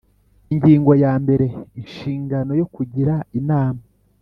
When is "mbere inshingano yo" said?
1.23-2.65